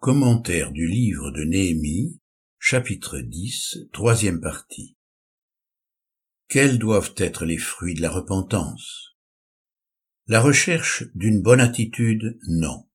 Commentaire 0.00 0.72
du 0.72 0.88
livre 0.88 1.30
de 1.30 1.44
Néhémie, 1.44 2.22
chapitre 2.58 3.18
10, 3.18 3.80
troisième 3.92 4.40
partie. 4.40 4.96
Quels 6.48 6.78
doivent 6.78 7.12
être 7.18 7.44
les 7.44 7.58
fruits 7.58 7.96
de 7.96 8.00
la 8.00 8.08
repentance? 8.08 9.14
La 10.26 10.40
recherche 10.40 11.04
d'une 11.14 11.42
bonne 11.42 11.60
attitude, 11.60 12.38
non. 12.48 12.88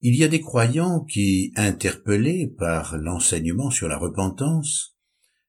Il 0.00 0.16
y 0.16 0.24
a 0.24 0.28
des 0.28 0.40
croyants 0.40 1.04
qui, 1.04 1.52
interpellés 1.54 2.48
par 2.58 2.98
l'enseignement 2.98 3.70
sur 3.70 3.86
la 3.86 3.98
repentance, 3.98 4.96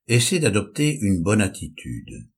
essaient 0.05 0.37
d'adopter 0.37 0.95
une 1.01 1.23
bonne 1.23 1.41
attitude. 1.41 2.29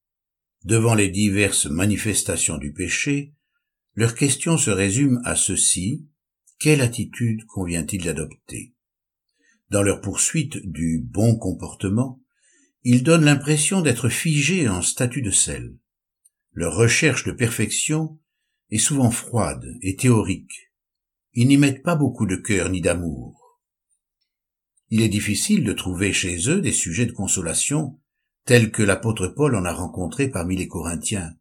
Devant 0.64 0.96
les 0.96 1.10
diverses 1.10 1.66
manifestations 1.66 2.58
du 2.58 2.72
péché, 2.72 3.34
leur 3.96 4.16
question 4.16 4.58
se 4.58 4.72
résume 4.72 5.20
à 5.26 5.36
ceci 5.36 6.08
quelle 6.60 6.82
attitude 6.82 7.46
convient-il 7.46 8.04
d'adopter? 8.04 8.74
Dans 9.70 9.82
leur 9.82 10.02
poursuite 10.02 10.58
du 10.66 11.02
bon 11.04 11.38
comportement, 11.38 12.22
ils 12.84 13.04
donnent 13.04 13.26
l'impression 13.26 13.82
d'être 13.82 14.10
figés 14.10 14.70
en 14.70 14.82
statut 14.82 15.22
de 15.22 15.32
sel. 15.32 15.76
Leur 16.54 16.76
recherche 16.76 17.26
de 17.26 17.32
perfection 17.32 18.20
est 18.70 18.78
souvent 18.78 19.12
froide 19.12 19.66
et 19.82 19.96
théorique. 19.96 20.72
Ils 21.34 21.48
n'y 21.48 21.58
mettent 21.58 21.84
pas 21.84 21.96
beaucoup 21.96 22.26
de 22.26 22.36
cœur 22.36 22.70
ni 22.70 22.82
d'amour. 22.82 23.60
Il 24.90 25.02
est 25.02 25.10
difficile 25.10 25.64
de 25.64 25.74
trouver 25.74 26.14
chez 26.14 26.50
eux 26.50 26.62
des 26.62 26.72
sujets 26.72 27.08
de 27.08 27.12
consolation 27.12 28.00
tels 28.46 28.72
que 28.72 28.84
l'apôtre 28.84 29.28
Paul 29.28 29.56
en 29.56 29.66
a 29.66 29.74
rencontré 29.74 30.30
parmi 30.30 30.56
les 30.56 30.68
Corinthiens. 30.68 31.36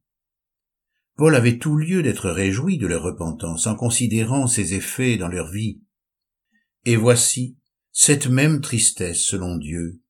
Paul 1.16 1.36
avait 1.36 1.58
tout 1.58 1.76
lieu 1.76 2.02
d'être 2.02 2.28
réjoui 2.28 2.78
de 2.78 2.86
leur 2.86 3.02
repentance 3.02 3.66
en 3.66 3.76
considérant 3.76 4.46
ses 4.46 4.74
effets 4.74 5.16
dans 5.16 5.28
leur 5.28 5.50
vie. 5.50 5.80
Et 6.84 6.96
voici, 6.96 7.56
cette 7.92 8.26
même 8.26 8.60
tristesse 8.60 9.20
selon 9.20 9.56
Dieu, 9.56 10.00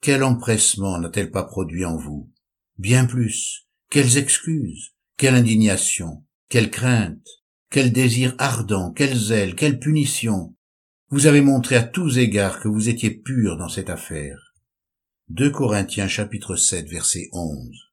quel 0.00 0.22
empressement 0.22 0.98
n'a-t-elle 0.98 1.30
pas 1.30 1.44
produit 1.44 1.84
en 1.84 1.96
vous? 1.96 2.32
Bien 2.78 3.04
plus, 3.04 3.66
quelles 3.90 4.16
excuses, 4.16 4.94
quelle 5.18 5.34
indignation, 5.34 6.24
quelle 6.48 6.70
crainte, 6.70 7.26
quel 7.70 7.92
désir 7.92 8.34
ardent, 8.38 8.92
quel 8.92 9.14
zèle, 9.14 9.54
quelle 9.54 9.78
punition. 9.78 10.54
Vous 11.10 11.26
avez 11.26 11.42
montré 11.42 11.76
à 11.76 11.82
tous 11.82 12.16
égards 12.18 12.60
que 12.60 12.68
vous 12.68 12.88
étiez 12.88 13.10
pur 13.10 13.58
dans 13.58 13.68
cette 13.68 13.90
affaire. 13.90 14.54
2 15.28 15.50
Corinthiens 15.50 16.08
chapitre 16.08 16.56
7 16.56 16.88
verset 16.88 17.28
11. 17.32 17.92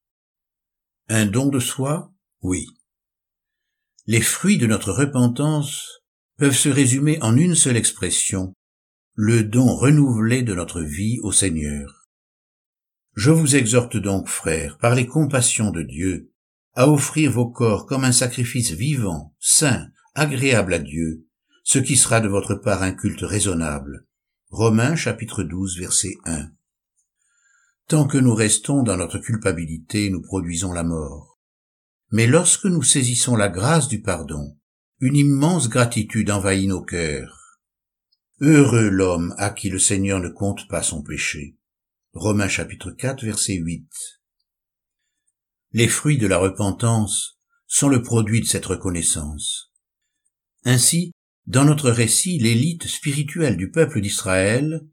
Un 1.10 1.26
don 1.26 1.48
de 1.48 1.60
soi? 1.60 2.13
Oui. 2.44 2.68
Les 4.06 4.22
fruits 4.22 4.58
de 4.58 4.68
notre 4.68 4.92
repentance 4.92 6.02
peuvent 6.38 6.56
se 6.56 6.70
résumer 6.70 7.18
en 7.22 7.38
une 7.38 7.56
seule 7.56 7.78
expression, 7.78 8.54
le 9.16 9.44
don 9.44 9.76
renouvelé 9.76 10.44
de 10.44 10.54
notre 10.54 10.82
vie 10.82 11.20
au 11.24 11.32
Seigneur. 11.32 12.10
Je 13.16 13.32
vous 13.32 13.56
exhorte 13.56 13.96
donc, 13.96 14.28
frères, 14.28 14.78
par 14.80 14.94
les 14.94 15.08
compassions 15.08 15.72
de 15.72 15.84
Dieu, 15.84 16.32
à 16.74 16.90
offrir 16.90 17.32
vos 17.32 17.50
corps 17.50 17.86
comme 17.86 18.04
un 18.04 18.12
sacrifice 18.12 18.72
vivant, 18.72 19.34
saint, 19.40 19.88
agréable 20.16 20.74
à 20.74 20.80
Dieu, 20.80 21.26
ce 21.64 21.80
qui 21.80 21.96
sera 21.96 22.20
de 22.20 22.28
votre 22.28 22.56
part 22.56 22.84
un 22.84 22.92
culte 22.92 23.22
raisonnable. 23.22 24.06
Romains 24.50 24.96
chapitre 24.96 25.44
12 25.44 25.80
verset 25.80 26.16
1. 26.26 26.50
Tant 27.88 28.06
que 28.06 28.18
nous 28.18 28.34
restons 28.34 28.84
dans 28.84 28.98
notre 28.98 29.20
culpabilité, 29.20 30.10
nous 30.10 30.22
produisons 30.22 30.74
la 30.74 30.84
mort. 30.84 31.33
Mais 32.14 32.28
lorsque 32.28 32.66
nous 32.66 32.84
saisissons 32.84 33.36
la 33.36 33.50
grâce 33.50 33.88
du 33.88 34.00
pardon, 34.00 34.56
une 35.00 35.16
immense 35.16 35.68
gratitude 35.68 36.30
envahit 36.30 36.70
nos 36.70 36.84
cœurs. 36.84 37.58
Heureux 38.40 38.90
l'homme 38.90 39.34
à 39.40 39.50
qui 39.50 39.72
le 39.72 39.80
Seigneur 39.80 40.20
ne 40.20 40.30
compte 40.30 40.68
pas 40.68 40.84
son 40.84 41.02
péché. 41.02 41.58
Romains 42.14 42.48
chapitre 42.48 42.92
4 42.92 43.26
verset 43.26 43.56
8. 43.56 43.90
Les 45.72 45.88
fruits 45.88 46.20
de 46.20 46.28
la 46.28 46.38
repentance 46.38 47.40
sont 47.66 47.90
le 47.90 48.04
produit 48.04 48.42
de 48.42 48.46
cette 48.46 48.68
reconnaissance. 48.68 49.74
Ainsi, 50.66 51.14
dans 51.48 51.66
notre 51.66 51.90
récit, 51.90 52.38
l'élite 52.38 52.86
spirituelle 52.86 53.58
du 53.58 53.72
peuple 53.72 54.02
d'Israël 54.02 54.86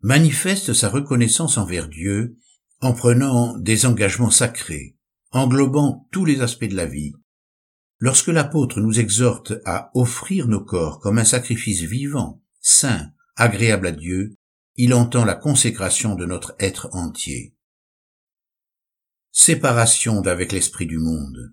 manifeste 0.00 0.72
sa 0.72 0.88
reconnaissance 0.88 1.56
envers 1.56 1.86
Dieu 1.88 2.36
en 2.80 2.94
prenant 2.94 3.56
des 3.58 3.86
engagements 3.86 4.32
sacrés, 4.32 4.96
englobant 5.36 6.08
tous 6.12 6.24
les 6.24 6.40
aspects 6.40 6.64
de 6.64 6.76
la 6.76 6.86
vie. 6.86 7.12
Lorsque 7.98 8.28
l'apôtre 8.28 8.80
nous 8.80 9.00
exhorte 9.00 9.54
à 9.64 9.90
offrir 9.94 10.48
nos 10.48 10.64
corps 10.64 11.00
comme 11.00 11.18
un 11.18 11.24
sacrifice 11.24 11.82
vivant, 11.82 12.42
saint, 12.60 13.12
agréable 13.36 13.86
à 13.86 13.92
Dieu, 13.92 14.36
il 14.76 14.94
entend 14.94 15.24
la 15.24 15.34
consécration 15.34 16.14
de 16.14 16.26
notre 16.26 16.54
être 16.58 16.88
entier. 16.92 17.54
Séparation 19.30 20.20
d'avec 20.20 20.52
l'esprit 20.52 20.86
du 20.86 20.98
monde. 20.98 21.52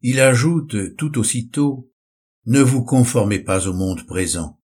Il 0.00 0.20
ajoute 0.20 0.96
tout 0.96 1.18
aussitôt, 1.18 1.90
Ne 2.44 2.60
vous 2.60 2.84
conformez 2.84 3.40
pas 3.40 3.66
au 3.66 3.72
monde 3.72 4.06
présent, 4.06 4.60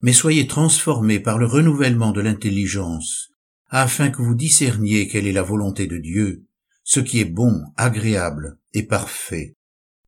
mais 0.00 0.12
soyez 0.12 0.46
transformés 0.46 1.20
par 1.20 1.38
le 1.38 1.46
renouvellement 1.46 2.12
de 2.12 2.20
l'intelligence, 2.20 3.30
afin 3.68 4.10
que 4.10 4.22
vous 4.22 4.34
discerniez 4.34 5.08
quelle 5.08 5.26
est 5.26 5.32
la 5.32 5.42
volonté 5.42 5.86
de 5.86 5.98
Dieu, 5.98 6.47
ce 6.90 7.00
qui 7.00 7.20
est 7.20 7.26
bon, 7.26 7.64
agréable 7.76 8.58
et 8.72 8.82
parfait. 8.82 9.58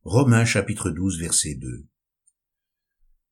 Romains 0.01 0.45
chapitre 0.45 0.89
12 0.89 1.19
verset 1.19 1.53
2. 1.53 1.85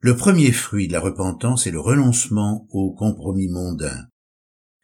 Le 0.02 0.16
premier 0.16 0.52
fruit 0.52 0.88
de 0.88 0.94
la 0.94 1.00
repentance 1.00 1.66
est 1.66 1.72
le 1.72 1.80
renoncement 1.80 2.68
au 2.70 2.94
compromis 2.94 3.48
mondain. 3.48 4.06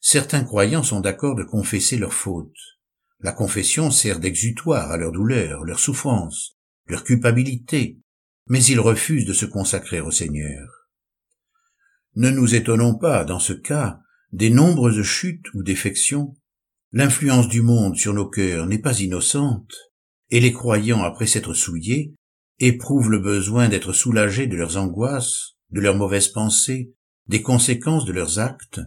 Certains 0.02 0.44
croyants 0.44 0.82
sont 0.82 1.00
d'accord 1.00 1.36
de 1.36 1.44
confesser 1.44 2.00
leurs 2.00 2.16
fautes. 2.16 2.80
La 3.20 3.32
confession 3.32 3.92
sert 3.92 4.20
d'exutoire 4.20 4.90
à 4.90 4.98
leur 4.98 5.12
douleur, 5.12 5.64
leur 5.64 5.80
souffrance, 5.80 6.58
leur 6.88 7.04
culpabilité, 7.04 8.00
mais 8.48 8.64
ils 8.64 8.80
refusent 8.80 9.28
de 9.28 9.34
se 9.34 9.46
consacrer 9.46 10.02
au 10.02 10.10
Seigneur. 10.10 10.90
Ne 12.16 12.32
nous 12.32 12.56
étonnons 12.56 12.98
pas, 12.98 13.26
dans 13.26 13.40
ce 13.40 13.54
cas, 13.54 14.00
des 14.32 14.50
nombreuses 14.50 15.04
chutes 15.04 15.54
ou 15.54 15.62
défections 15.62 16.36
L'influence 16.98 17.50
du 17.50 17.62
monde 17.62 17.98
sur 17.98 18.14
nos 18.14 18.30
cœurs 18.30 18.68
n'est 18.68 18.80
pas 18.80 19.02
innocente, 19.02 19.74
et 20.30 20.40
les 20.40 20.54
croyants, 20.54 21.04
après 21.04 21.28
s'être 21.28 21.54
souillés, 21.54 22.16
éprouvent 22.60 23.12
le 23.12 23.20
besoin 23.20 23.68
d'être 23.68 23.92
soulagés 23.92 24.48
de 24.48 24.56
leurs 24.56 24.78
angoisses, 24.78 25.58
de 25.72 25.82
leurs 25.82 25.98
mauvaises 25.98 26.30
pensées, 26.30 26.94
des 27.28 27.42
conséquences 27.42 28.06
de 28.06 28.14
leurs 28.14 28.40
actes. 28.40 28.80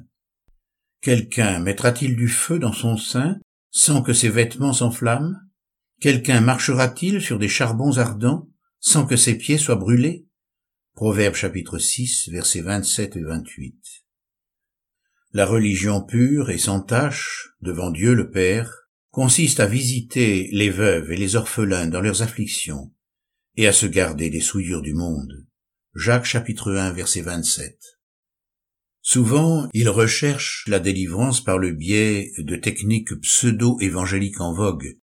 Quelqu'un 1.03 1.59
mettra-t-il 1.59 2.17
du 2.17 2.29
feu 2.29 2.59
dans 2.59 2.73
son 2.73 2.97
sein 2.97 3.37
sans 3.71 4.01
que 4.01 4.15
ses 4.15 4.31
vêtements 4.31 4.73
s'enflamment? 4.73 5.37
Quelqu'un 6.01 6.41
marchera-t-il 6.41 7.21
sur 7.21 7.39
des 7.39 7.51
charbons 7.51 7.99
ardents 7.99 8.49
sans 8.81 9.05
que 9.05 9.17
ses 9.17 9.37
pieds 9.37 9.59
soient 9.59 9.77
brûlés? 9.77 10.27
Proverbe 10.95 11.35
chapitre 11.35 11.77
6 11.77 12.31
versets 12.31 12.63
27 12.63 13.17
et 13.17 13.23
28. 13.23 14.08
La 15.35 15.45
religion 15.45 16.03
pure 16.03 16.49
et 16.49 16.57
sans 16.57 16.81
tache, 16.81 17.51
devant 17.61 17.91
Dieu 17.91 18.15
le 18.15 18.31
Père, 18.31 18.89
consiste 19.11 19.61
à 19.61 19.67
visiter 19.67 20.49
les 20.53 20.71
veuves 20.71 21.13
et 21.13 21.17
les 21.17 21.37
orphelins 21.37 21.87
dans 21.87 22.01
leurs 22.01 22.23
afflictions, 22.23 22.95
et 23.55 23.67
à 23.67 23.75
se 23.75 23.85
garder 23.85 24.31
des 24.31 24.41
souillures 24.41 24.81
du 24.81 24.95
monde. 24.95 25.47
Jacques 25.95 26.25
chapitre 26.25 26.73
1 26.73 26.93
verset 26.93 27.21
27. 27.21 27.79
Souvent, 29.03 29.69
ils 29.75 29.91
recherchent 29.91 30.65
la 30.67 30.81
délivrance 30.81 31.45
par 31.45 31.59
le 31.59 31.73
biais 31.73 32.33
de 32.39 32.57
techniques 32.57 33.15
pseudo-évangéliques 33.21 34.41
en 34.41 34.55
vogue, 34.55 34.97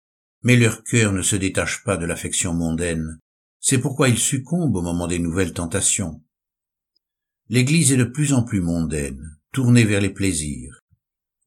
mais 0.43 0.57
leur 0.57 0.85
cœur 0.85 1.13
ne 1.13 1.23
se 1.23 1.37
détache 1.37 1.85
pas 1.85 1.99
de 1.99 2.07
l'affection 2.07 2.55
mondaine. 2.55 3.21
C'est 3.61 3.79
pourquoi 3.79 4.09
ils 4.09 4.19
succombent 4.19 4.77
au 4.77 4.83
moment 4.83 5.07
des 5.07 5.19
nouvelles 5.19 5.53
tentations. 5.53 6.23
L'Église 7.51 7.93
est 7.93 7.99
de 7.99 8.05
plus 8.05 8.33
en 8.33 8.43
plus 8.43 8.63
mondaine, 8.63 9.39
tournés 9.55 9.85
vers 9.85 10.01
les 10.01 10.11
plaisirs. 10.11 10.81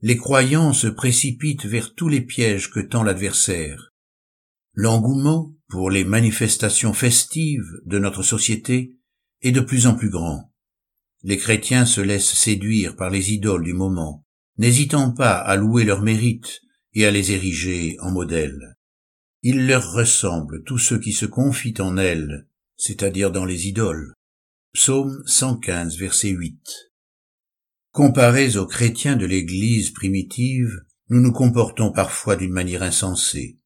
Les 0.01 0.15
croyants 0.15 0.73
se 0.73 0.87
précipitent 0.87 1.65
vers 1.65 1.93
tous 1.93 2.07
les 2.07 2.21
pièges 2.21 2.71
que 2.71 2.79
tend 2.79 3.03
l'adversaire. 3.03 3.89
L'engouement 4.73 5.53
pour 5.67 5.91
les 5.91 6.05
manifestations 6.05 6.93
festives 6.93 7.69
de 7.85 7.99
notre 7.99 8.23
société 8.23 8.95
est 9.41 9.51
de 9.51 9.59
plus 9.59 9.87
en 9.87 9.95
plus 9.95 10.09
grand. 10.09 10.53
Les 11.23 11.37
chrétiens 11.37 11.85
se 11.85 11.99
laissent 11.99 12.33
séduire 12.33 12.95
par 12.95 13.09
les 13.09 13.33
idoles 13.33 13.63
du 13.63 13.73
moment, 13.73 14.23
n'hésitant 14.57 15.11
pas 15.11 15.35
à 15.35 15.57
louer 15.57 15.83
leurs 15.83 16.01
mérites 16.01 16.61
et 16.93 17.05
à 17.05 17.11
les 17.11 17.33
ériger 17.33 17.97
en 17.99 18.11
modèles. 18.11 18.77
Il 19.43 19.67
leur 19.67 19.91
ressemble 19.91 20.63
tous 20.63 20.77
ceux 20.77 20.99
qui 20.99 21.11
se 21.11 21.25
confient 21.25 21.81
en 21.81 21.97
elles, 21.97 22.47
c'est-à-dire 22.77 23.31
dans 23.31 23.45
les 23.45 23.67
idoles. 23.67 24.13
Psaume 24.73 25.21
115, 25.25 25.97
verset 25.97 26.29
8. 26.29 26.86
Comparés 27.97 28.57
aux 28.57 28.67
chrétiens 28.67 29.15
de 29.15 29.25
l'Église 29.25 29.89
primitive, 29.89 30.85
nous 31.09 31.19
nous 31.19 31.31
comportons 31.31 31.91
parfois 31.91 32.35
d'une 32.35 32.51
manière 32.51 32.83
insensée. 32.83 33.57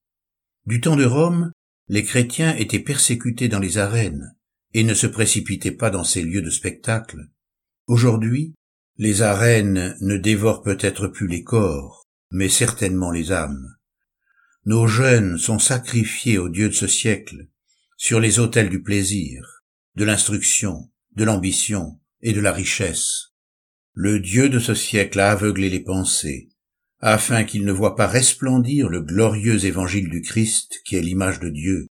Du 0.66 0.80
temps 0.80 0.96
de 0.96 1.04
Rome, 1.04 1.52
les 1.90 2.06
chrétiens 2.06 2.56
étaient 2.56 2.80
persécutés 2.80 3.50
dans 3.50 3.60
les 3.60 3.78
arènes, 3.78 4.34
et 4.74 4.86
ne 4.86 4.94
se 4.94 5.06
précipitez 5.06 5.72
pas 5.72 5.90
dans 5.90 6.06
ces 6.06 6.22
lieux 6.22 6.42
de 6.42 6.50
spectacle. 6.50 7.28
Aujourd'hui, 7.88 8.54
les 8.96 9.22
arènes 9.22 9.98
ne 10.00 10.16
dévorent 10.16 10.64
peut-être 10.64 11.10
plus 11.10 11.28
les 11.28 11.44
corps, 11.44 12.06
mais 12.32 12.48
certainement 12.48 13.12
les 13.12 13.34
âmes. 13.34 13.76
Nos 14.64 14.88
jeunes 14.88 15.38
sont 15.40 15.60
sacrifiés 15.60 16.38
aux 16.38 16.48
dieux 16.48 16.70
de 16.70 16.74
ce 16.74 16.88
siècle, 16.88 17.50
sur 17.98 18.22
les 18.22 18.40
autels 18.40 18.70
du 18.70 18.82
plaisir, 18.82 19.66
de 19.98 20.06
l'instruction, 20.06 20.90
de 21.18 21.26
l'ambition 21.26 22.00
et 22.22 22.32
de 22.32 22.40
la 22.40 22.54
richesse. 22.54 23.31
Le 23.94 24.22
Dieu 24.22 24.48
de 24.48 24.58
ce 24.58 24.74
siècle 24.74 25.20
a 25.20 25.32
aveuglé 25.32 25.70
les 25.70 25.82
pensées, 25.82 26.48
afin 27.02 27.44
qu'ils 27.44 27.66
ne 27.66 27.74
voient 27.74 27.98
pas 27.98 28.08
resplendir 28.08 28.88
le 28.88 29.02
glorieux 29.02 29.66
évangile 29.66 30.10
du 30.10 30.22
Christ 30.22 30.80
qui 30.86 30.96
est 30.96 31.02
l'image 31.02 31.42
de 31.42 31.50
Dieu. 31.50 31.88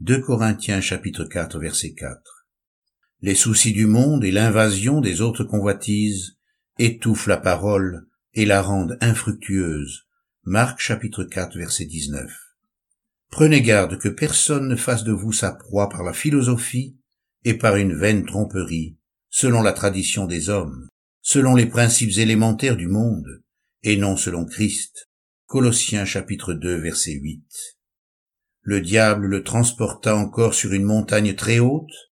2 0.00 0.22
Corinthiens 0.22 0.80
chapitre 0.80 1.24
4 1.24 1.60
verset 1.60 1.94
4. 1.94 2.48
Les 3.20 3.36
soucis 3.36 3.72
du 3.72 3.86
monde 3.86 4.24
et 4.24 4.32
l'invasion 4.32 5.00
des 5.00 5.20
autres 5.20 5.44
convoitises 5.44 6.36
étouffent 6.80 7.28
la 7.28 7.36
parole 7.36 8.08
et 8.34 8.44
la 8.44 8.60
rendent 8.60 8.98
infructueuse. 9.00 10.08
Marc 10.42 10.80
chapitre 10.80 11.22
4 11.22 11.56
verset 11.58 11.84
19. 11.84 12.28
Prenez 13.30 13.62
garde 13.62 13.98
que 13.98 14.08
personne 14.08 14.66
ne 14.66 14.76
fasse 14.76 15.04
de 15.04 15.12
vous 15.12 15.32
sa 15.32 15.52
proie 15.52 15.88
par 15.90 16.02
la 16.02 16.12
philosophie 16.12 16.96
et 17.44 17.54
par 17.54 17.76
une 17.76 17.94
vaine 17.94 18.26
tromperie, 18.26 18.96
selon 19.30 19.62
la 19.62 19.72
tradition 19.72 20.26
des 20.26 20.50
hommes, 20.50 20.88
selon 21.28 21.56
les 21.56 21.66
principes 21.66 22.18
élémentaires 22.18 22.76
du 22.76 22.86
monde, 22.86 23.42
et 23.82 23.96
non 23.96 24.16
selon 24.16 24.44
Christ. 24.44 25.10
Colossiens 25.46 26.04
chapitre 26.04 26.54
2 26.54 26.76
verset 26.76 27.14
8. 27.14 27.44
Le 28.62 28.80
diable 28.80 29.26
le 29.26 29.42
transporta 29.42 30.14
encore 30.14 30.54
sur 30.54 30.72
une 30.72 30.84
montagne 30.84 31.34
très 31.34 31.58
haute, 31.58 32.12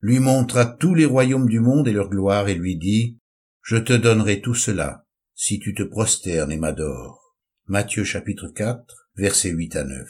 lui 0.00 0.20
montra 0.20 0.64
tous 0.64 0.94
les 0.94 1.06
royaumes 1.06 1.48
du 1.48 1.58
monde 1.58 1.88
et 1.88 1.92
leur 1.92 2.08
gloire, 2.08 2.48
et 2.48 2.54
lui 2.54 2.76
dit, 2.76 3.18
Je 3.62 3.78
te 3.78 3.94
donnerai 3.94 4.40
tout 4.40 4.54
cela, 4.54 5.08
si 5.34 5.58
tu 5.58 5.74
te 5.74 5.82
prosternes 5.82 6.52
et 6.52 6.56
m'adores. 6.56 7.36
Matthieu 7.66 8.04
chapitre 8.04 8.46
4, 8.46 9.08
versets 9.16 9.50
8 9.50 9.74
à 9.74 9.82
9. 9.82 10.08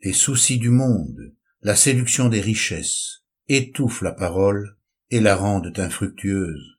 Les 0.00 0.12
soucis 0.12 0.58
du 0.58 0.68
monde, 0.68 1.34
la 1.62 1.74
séduction 1.74 2.28
des 2.28 2.42
richesses, 2.42 3.24
étouffent 3.48 4.02
la 4.02 4.12
parole 4.12 4.76
et 5.08 5.20
la 5.20 5.36
rendent 5.36 5.72
infructueuse. 5.78 6.73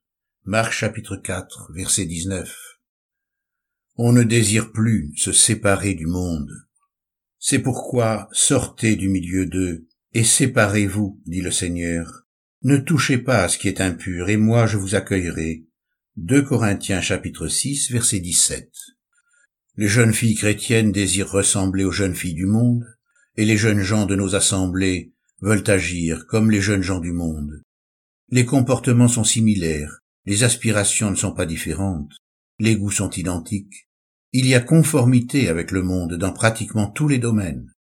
Marc 0.47 0.73
chapitre 0.73 1.15
4, 1.15 1.71
verset 1.73 2.05
19. 2.05 2.55
On 3.95 4.13
ne 4.13 4.21
désire 4.21 4.71
plus 4.71 5.11
se 5.17 5.31
séparer 5.31 5.95
du 5.95 6.05
monde. 6.05 6.51
C'est 7.39 7.57
pourquoi 7.57 8.29
sortez 8.31 8.95
du 8.95 9.09
milieu 9.09 9.47
d'eux 9.47 9.87
et 10.13 10.23
séparez-vous, 10.23 11.19
dit 11.25 11.41
le 11.41 11.49
Seigneur. 11.49 12.27
Ne 12.61 12.77
touchez 12.77 13.17
pas 13.17 13.45
à 13.45 13.49
ce 13.49 13.57
qui 13.57 13.67
est 13.67 13.81
impur, 13.81 14.29
et 14.29 14.37
moi 14.37 14.67
je 14.67 14.77
vous 14.77 14.93
accueillerai. 14.93 15.65
2 16.17 16.43
Corinthiens 16.43 17.01
chapitre 17.01 17.47
6 17.47 17.91
verset 17.91 18.19
17. 18.19 18.69
Les 19.77 19.87
jeunes 19.87 20.13
filles 20.13 20.35
chrétiennes 20.35 20.91
désirent 20.91 21.31
ressembler 21.31 21.85
aux 21.85 21.91
jeunes 21.91 22.13
filles 22.13 22.35
du 22.35 22.45
monde, 22.45 22.85
et 23.35 23.45
les 23.45 23.57
jeunes 23.57 23.81
gens 23.81 24.05
de 24.05 24.15
nos 24.15 24.35
assemblées 24.35 25.11
veulent 25.41 25.67
agir 25.71 26.27
comme 26.27 26.51
les 26.51 26.61
jeunes 26.61 26.83
gens 26.83 26.99
du 26.99 27.13
monde. 27.13 27.63
Les 28.29 28.45
comportements 28.45 29.07
sont 29.07 29.23
similaires, 29.23 30.01
les 30.25 30.43
aspirations 30.43 31.11
ne 31.11 31.15
sont 31.15 31.33
pas 31.33 31.45
différentes, 31.45 32.11
les 32.59 32.75
goûts 32.75 32.91
sont 32.91 33.11
identiques. 33.11 33.89
Il 34.31 34.47
y 34.47 34.55
a 34.55 34.59
conformité 34.59 35.49
avec 35.49 35.71
le 35.71 35.81
monde 35.81 36.15
dans 36.15 36.33
pratiquement 36.33 36.87
tous 36.87 37.07
les 37.07 37.19
domaines. 37.19 37.71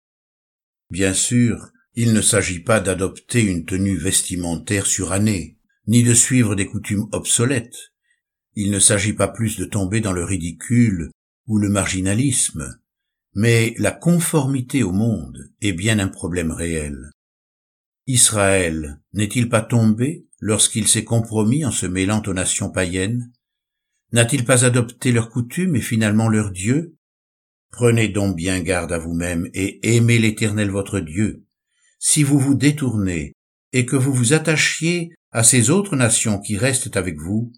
Bien 0.90 1.14
sûr, 1.14 1.70
il 1.94 2.12
ne 2.12 2.20
s'agit 2.20 2.60
pas 2.60 2.80
d'adopter 2.80 3.42
une 3.42 3.64
tenue 3.64 3.96
vestimentaire 3.96 4.86
surannée, 4.86 5.58
ni 5.86 6.02
de 6.02 6.14
suivre 6.14 6.54
des 6.54 6.66
coutumes 6.66 7.08
obsolètes. 7.12 7.92
Il 8.54 8.70
ne 8.70 8.78
s'agit 8.78 9.12
pas 9.12 9.28
plus 9.28 9.58
de 9.58 9.64
tomber 9.64 10.00
dans 10.00 10.12
le 10.12 10.24
ridicule 10.24 11.10
ou 11.46 11.58
le 11.58 11.68
marginalisme, 11.68 12.78
mais 13.34 13.74
la 13.78 13.90
conformité 13.90 14.82
au 14.82 14.92
monde 14.92 15.50
est 15.60 15.72
bien 15.72 15.98
un 15.98 16.08
problème 16.08 16.52
réel. 16.52 17.10
Israël 18.06 19.00
n'est-il 19.12 19.48
pas 19.48 19.62
tombé 19.62 20.26
lorsqu'il 20.44 20.86
s'est 20.86 21.04
compromis 21.04 21.64
en 21.64 21.70
se 21.70 21.86
mêlant 21.86 22.22
aux 22.26 22.34
nations 22.34 22.70
païennes. 22.70 23.32
N'a-t-il 24.12 24.44
pas 24.44 24.66
adopté 24.66 25.10
leurs 25.10 25.30
coutumes 25.30 25.74
et 25.74 25.80
finalement 25.80 26.28
leur 26.28 26.50
Dieu 26.50 26.98
Prenez 27.70 28.08
donc 28.08 28.36
bien 28.36 28.60
garde 28.60 28.92
à 28.92 28.98
vous-même 28.98 29.48
et 29.54 29.80
aimez 29.96 30.18
l'Éternel 30.18 30.70
votre 30.70 31.00
Dieu, 31.00 31.46
si 31.98 32.22
vous 32.22 32.38
vous 32.38 32.54
détournez 32.54 33.32
et 33.72 33.86
que 33.86 33.96
vous 33.96 34.12
vous 34.12 34.34
attachiez 34.34 35.14
à 35.32 35.42
ces 35.42 35.70
autres 35.70 35.96
nations 35.96 36.38
qui 36.38 36.58
restent 36.58 36.98
avec 36.98 37.18
vous, 37.18 37.50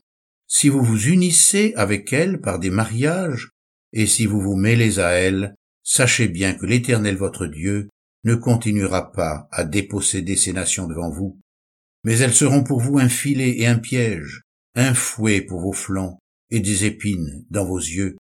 si 0.46 0.68
vous 0.68 0.84
vous 0.84 1.08
unissez 1.08 1.74
avec 1.74 2.12
elles 2.12 2.40
par 2.40 2.60
des 2.60 2.70
mariages, 2.70 3.50
et 3.92 4.06
si 4.06 4.26
vous 4.26 4.40
vous 4.40 4.54
mêlez 4.54 5.00
à 5.00 5.10
elles, 5.10 5.56
sachez 5.82 6.28
bien 6.28 6.54
que 6.54 6.66
l'Éternel 6.66 7.16
votre 7.16 7.46
Dieu 7.46 7.88
ne 8.22 8.36
continuera 8.36 9.10
pas 9.10 9.48
à 9.50 9.64
déposséder 9.64 10.36
ces 10.36 10.52
nations 10.52 10.86
devant 10.86 11.10
vous, 11.10 11.40
mais 12.06 12.20
elles 12.20 12.34
seront 12.34 12.62
pour 12.62 12.80
vous 12.80 13.00
un 13.00 13.08
filet 13.08 13.58
et 13.58 13.66
un 13.66 13.80
piège, 13.80 14.42
un 14.76 14.94
fouet 14.94 15.40
pour 15.40 15.60
vos 15.60 15.72
flancs 15.72 16.20
et 16.50 16.60
des 16.60 16.84
épines 16.84 17.44
dans 17.50 17.64
vos 17.64 17.80
yeux, 17.80 18.16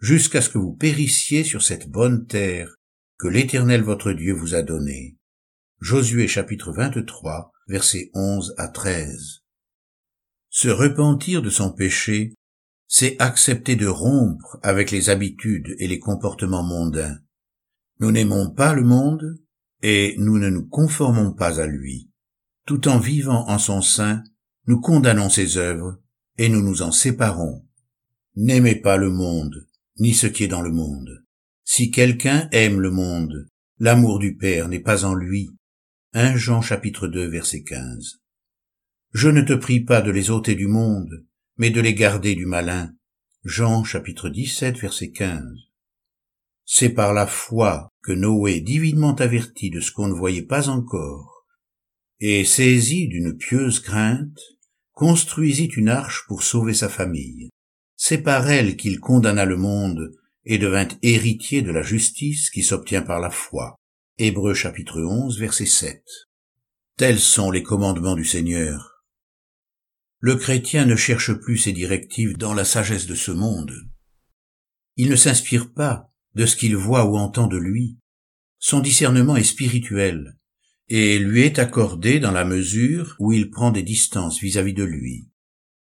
jusqu'à 0.00 0.40
ce 0.40 0.48
que 0.48 0.58
vous 0.58 0.74
périssiez 0.74 1.44
sur 1.44 1.62
cette 1.62 1.88
bonne 1.88 2.26
terre 2.26 2.74
que 3.16 3.28
l'Éternel 3.28 3.82
votre 3.82 4.12
Dieu 4.12 4.34
vous 4.34 4.56
a 4.56 4.62
donnée. 4.62 5.16
Josué 5.80 6.26
chapitre 6.26 6.72
23, 6.72 7.52
versets 7.68 8.10
11 8.12 8.56
à 8.58 8.66
13. 8.66 9.44
Se 10.50 10.68
repentir 10.68 11.40
de 11.40 11.50
son 11.50 11.70
péché, 11.72 12.34
c'est 12.88 13.14
accepter 13.20 13.76
de 13.76 13.86
rompre 13.86 14.58
avec 14.64 14.90
les 14.90 15.10
habitudes 15.10 15.76
et 15.78 15.86
les 15.86 16.00
comportements 16.00 16.64
mondains. 16.64 17.20
Nous 18.00 18.10
n'aimons 18.10 18.50
pas 18.50 18.74
le 18.74 18.82
monde 18.82 19.38
et 19.82 20.16
nous 20.18 20.38
ne 20.38 20.48
nous 20.48 20.66
conformons 20.66 21.32
pas 21.34 21.60
à 21.60 21.68
lui. 21.68 22.07
Tout 22.68 22.86
en 22.86 22.98
vivant 22.98 23.48
en 23.48 23.58
son 23.58 23.80
sein, 23.80 24.22
nous 24.66 24.78
condamnons 24.78 25.30
ses 25.30 25.56
œuvres 25.56 25.98
et 26.36 26.50
nous 26.50 26.60
nous 26.60 26.82
en 26.82 26.92
séparons. 26.92 27.66
N'aimez 28.36 28.74
pas 28.74 28.98
le 28.98 29.08
monde, 29.08 29.66
ni 29.98 30.12
ce 30.12 30.26
qui 30.26 30.44
est 30.44 30.48
dans 30.48 30.60
le 30.60 30.70
monde. 30.70 31.24
Si 31.64 31.90
quelqu'un 31.90 32.46
aime 32.52 32.82
le 32.82 32.90
monde, 32.90 33.48
l'amour 33.78 34.18
du 34.18 34.36
Père 34.36 34.68
n'est 34.68 34.80
pas 34.80 35.06
en 35.06 35.14
lui. 35.14 35.48
1 36.12 36.36
Jean 36.36 36.60
chapitre 36.60 37.08
2 37.08 37.26
verset 37.28 37.62
15. 37.62 38.20
Je 39.14 39.30
ne 39.30 39.40
te 39.40 39.54
prie 39.54 39.80
pas 39.80 40.02
de 40.02 40.10
les 40.10 40.28
ôter 40.28 40.54
du 40.54 40.66
monde, 40.66 41.24
mais 41.56 41.70
de 41.70 41.80
les 41.80 41.94
garder 41.94 42.34
du 42.34 42.44
malin. 42.44 42.94
Jean 43.44 43.82
chapitre 43.82 44.28
17 44.28 44.76
verset 44.76 45.10
15. 45.10 45.42
C'est 46.66 46.90
par 46.90 47.14
la 47.14 47.26
foi 47.26 47.88
que 48.02 48.12
Noé, 48.12 48.60
divinement 48.60 49.14
averti 49.14 49.70
de 49.70 49.80
ce 49.80 49.90
qu'on 49.90 50.08
ne 50.08 50.12
voyait 50.12 50.42
pas 50.42 50.68
encore, 50.68 51.37
et 52.20 52.44
saisi 52.44 53.08
d'une 53.08 53.36
pieuse 53.36 53.80
crainte, 53.80 54.40
construisit 54.92 55.70
une 55.76 55.88
arche 55.88 56.24
pour 56.26 56.42
sauver 56.42 56.74
sa 56.74 56.88
famille. 56.88 57.50
C'est 57.96 58.18
par 58.18 58.50
elle 58.50 58.76
qu'il 58.76 58.98
condamna 58.98 59.44
le 59.44 59.56
monde 59.56 60.12
et 60.44 60.58
devint 60.58 60.88
héritier 61.02 61.62
de 61.62 61.70
la 61.70 61.82
justice 61.82 62.50
qui 62.50 62.62
s'obtient 62.62 63.02
par 63.02 63.20
la 63.20 63.30
foi. 63.30 63.76
Hébreux 64.18 64.54
chapitre 64.54 65.00
11 65.00 65.38
verset 65.38 65.66
7. 65.66 66.02
Tels 66.96 67.20
sont 67.20 67.52
les 67.52 67.62
commandements 67.62 68.16
du 68.16 68.24
Seigneur. 68.24 69.04
Le 70.18 70.34
chrétien 70.34 70.84
ne 70.84 70.96
cherche 70.96 71.32
plus 71.32 71.58
ses 71.58 71.72
directives 71.72 72.36
dans 72.36 72.54
la 72.54 72.64
sagesse 72.64 73.06
de 73.06 73.14
ce 73.14 73.30
monde. 73.30 73.72
Il 74.96 75.08
ne 75.10 75.16
s'inspire 75.16 75.72
pas 75.72 76.12
de 76.34 76.44
ce 76.44 76.56
qu'il 76.56 76.74
voit 76.74 77.04
ou 77.04 77.16
entend 77.16 77.46
de 77.46 77.56
lui. 77.56 77.98
Son 78.58 78.80
discernement 78.80 79.36
est 79.36 79.44
spirituel 79.44 80.37
et 80.88 81.18
lui 81.18 81.42
est 81.42 81.58
accordé 81.58 82.18
dans 82.18 82.30
la 82.30 82.44
mesure 82.44 83.14
où 83.18 83.32
il 83.32 83.50
prend 83.50 83.70
des 83.70 83.82
distances 83.82 84.40
vis-à-vis 84.40 84.72
-vis 84.72 84.76
de 84.76 84.84
lui. 84.84 85.28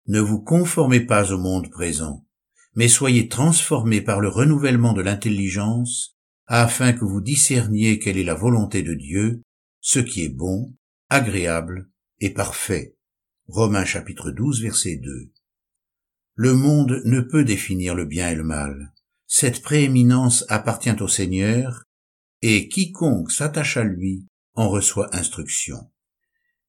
Ne 0.06 0.20
vous 0.20 0.40
conformez 0.40 1.00
pas 1.00 1.32
au 1.32 1.38
monde 1.38 1.70
présent, 1.70 2.26
mais 2.74 2.88
soyez 2.88 3.28
transformés 3.28 4.00
par 4.00 4.20
le 4.20 4.28
renouvellement 4.28 4.92
de 4.92 5.02
l'intelligence 5.02 6.16
afin 6.46 6.92
que 6.92 7.04
vous 7.04 7.20
discerniez 7.20 7.98
quelle 7.98 8.18
est 8.18 8.24
la 8.24 8.34
volonté 8.34 8.82
de 8.82 8.94
Dieu, 8.94 9.42
ce 9.80 10.00
qui 10.00 10.24
est 10.24 10.28
bon, 10.28 10.74
agréable 11.08 11.90
et 12.20 12.30
parfait. 12.30 12.96
Romains 13.48 13.84
chapitre 13.84 14.30
12 14.30 14.62
verset 14.62 14.96
2. 14.96 15.32
Le 16.34 16.54
monde 16.54 17.02
ne 17.04 17.20
peut 17.20 17.44
définir 17.44 17.94
le 17.94 18.04
bien 18.04 18.30
et 18.30 18.34
le 18.34 18.44
mal. 18.44 18.92
Cette 19.26 19.62
prééminence 19.62 20.44
appartient 20.48 21.00
au 21.00 21.08
Seigneur, 21.08 21.84
et 22.42 22.68
quiconque 22.68 23.30
s'attache 23.30 23.76
à 23.76 23.84
lui 23.84 24.26
en 24.54 24.68
reçoit 24.68 25.14
instruction. 25.14 25.90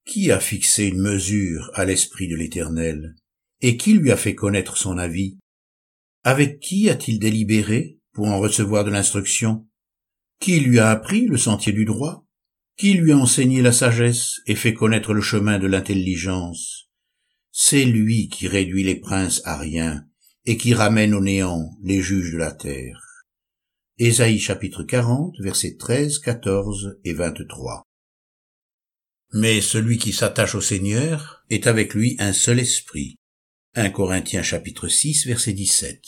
Qui 0.06 0.32
a 0.32 0.40
fixé 0.40 0.86
une 0.86 1.02
mesure 1.02 1.72
à 1.74 1.86
l'Esprit 1.86 2.28
de 2.28 2.36
l'Éternel, 2.36 3.16
et 3.62 3.78
qui 3.78 3.94
lui 3.94 4.12
a 4.12 4.18
fait 4.18 4.36
connaître 4.36 4.78
son 4.78 4.98
avis? 4.98 5.38
Avec 6.24 6.60
qui 6.60 6.90
a-t-il 6.90 7.20
délibéré 7.20 8.00
pour 8.14 8.28
en 8.28 8.40
recevoir 8.40 8.84
de 8.84 8.92
l'instruction? 8.92 9.68
Qui 10.40 10.60
lui 10.60 10.80
a 10.80 10.90
appris 10.90 11.26
le 11.26 11.38
sentier 11.38 11.72
du 11.72 11.86
droit? 11.86 12.26
Qui 12.78 12.94
lui 12.94 13.12
a 13.12 13.18
enseigné 13.18 13.62
la 13.62 13.72
sagesse 13.72 14.42
et 14.46 14.56
fait 14.56 14.74
connaître 14.74 15.14
le 15.14 15.22
chemin 15.22 15.60
de 15.60 15.68
l'intelligence? 15.68 16.90
C'est 17.52 17.86
lui 17.86 18.30
qui 18.30 18.48
réduit 18.48 18.84
les 18.84 18.96
princes 18.96 19.42
à 19.46 19.58
rien 19.58 20.06
et 20.46 20.58
qui 20.58 20.74
ramène 20.74 21.14
au 21.14 21.22
néant 21.22 21.70
les 21.84 22.02
juges 22.02 22.34
de 22.34 22.38
la 22.38 22.52
terre. 22.52 23.13
Ésaïe 24.00 24.40
chapitre 24.40 24.82
40, 24.82 25.36
versets 25.40 25.76
13, 25.78 26.18
14 26.18 26.98
et 27.04 27.14
23. 27.14 27.84
Mais 29.34 29.62
celui 29.62 30.00
qui 30.00 30.14
s'attache 30.14 30.56
au 30.56 30.62
Seigneur 30.62 31.44
est 31.52 31.68
avec 31.68 31.94
lui 31.94 32.16
un 32.18 32.34
seul 32.34 32.60
esprit. 32.60 33.18
1 33.76 33.92
Corinthiens 33.92 34.42
chapitre 34.42 34.88
6 34.88 35.28
verset 35.28 35.54
17. 35.54 36.02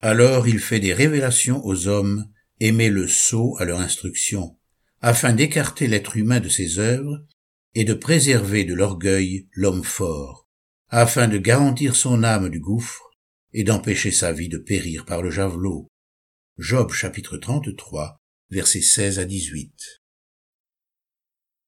Alors 0.00 0.46
il 0.46 0.60
fait 0.60 0.78
des 0.78 0.94
révélations 0.94 1.60
aux 1.64 1.88
hommes 1.88 2.30
et 2.60 2.70
met 2.70 2.88
le 2.88 3.08
sceau 3.08 3.56
à 3.58 3.64
leur 3.64 3.80
instruction, 3.80 4.56
afin 5.00 5.32
d'écarter 5.32 5.88
l'être 5.88 6.16
humain 6.16 6.38
de 6.38 6.48
ses 6.48 6.78
œuvres 6.78 7.26
et 7.74 7.82
de 7.82 7.94
préserver 7.94 8.62
de 8.62 8.74
l'orgueil 8.74 9.48
l'homme 9.50 9.82
fort, 9.82 10.48
afin 10.88 11.26
de 11.26 11.38
garantir 11.38 11.96
son 11.96 12.22
âme 12.22 12.48
du 12.48 12.60
gouffre 12.60 13.10
et 13.52 13.64
d'empêcher 13.64 14.12
sa 14.12 14.32
vie 14.32 14.48
de 14.48 14.58
périr 14.58 15.04
par 15.04 15.20
le 15.20 15.32
javelot. 15.32 15.88
Job 16.58 16.92
chapitre 16.92 17.36
33 17.36 18.20
versets 18.50 18.80
16 18.80 19.18
à 19.18 19.24
18. 19.24 19.72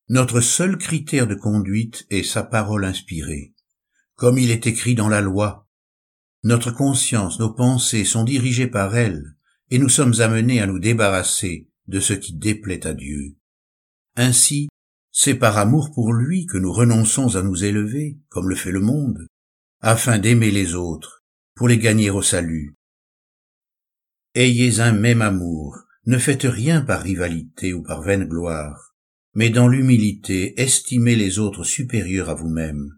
Notre 0.09 0.41
seul 0.41 0.79
critère 0.79 1.27
de 1.27 1.35
conduite 1.35 2.07
est 2.11 2.23
sa 2.23 2.43
parole 2.43 2.85
inspirée 2.85 3.55
comme 4.19 4.37
il 4.37 4.51
est 4.51 4.67
écrit 4.67 4.97
dans 4.97 5.09
la 5.09 5.21
loi. 5.21 5.69
Notre 6.43 6.73
conscience, 6.73 7.39
nos 7.39 7.53
pensées 7.53 8.05
sont 8.05 8.25
dirigées 8.25 8.67
par 8.67 8.97
elle, 8.97 9.37
et 9.71 9.79
nous 9.79 9.89
sommes 9.89 10.21
amenés 10.21 10.61
à 10.61 10.67
nous 10.67 10.81
débarrasser 10.81 11.69
de 11.87 12.01
ce 12.01 12.15
qui 12.15 12.33
déplaît 12.33 12.85
à 12.85 12.95
Dieu. 12.95 13.37
Ainsi, 14.17 14.69
c'est 15.13 15.37
par 15.37 15.57
amour 15.57 15.93
pour 15.93 16.13
lui 16.13 16.47
que 16.47 16.59
nous 16.59 16.73
renonçons 16.73 17.37
à 17.37 17.43
nous 17.43 17.63
élever, 17.63 18.19
comme 18.29 18.49
le 18.49 18.57
fait 18.57 18.73
le 18.73 18.81
monde, 18.81 19.29
afin 19.81 20.19
d'aimer 20.19 20.51
les 20.51 20.75
autres, 20.75 21.23
pour 21.55 21.69
les 21.69 21.79
gagner 21.79 22.11
au 22.11 22.23
salut. 22.23 22.78
Ayez 24.35 24.81
un 24.81 24.93
même 24.93 25.23
amour, 25.23 25.79
ne 26.07 26.19
faites 26.19 26.45
rien 26.45 26.83
par 26.83 27.03
rivalité 27.03 27.73
ou 27.73 27.83
par 27.83 28.03
vaine 28.03 28.25
gloire, 28.25 28.95
mais 29.35 29.51
dans 29.51 29.69
l'humilité 29.69 30.61
estimez 30.61 31.17
les 31.17 31.39
autres 31.39 31.65
supérieurs 31.65 32.29
à 32.29 32.35
vous-même. 32.35 32.91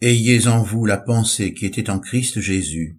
Ayez 0.00 0.46
en 0.46 0.62
vous 0.62 0.86
la 0.86 0.98
pensée 0.98 1.54
qui 1.54 1.66
était 1.66 1.90
en 1.90 1.98
Christ 1.98 2.40
Jésus. 2.40 2.98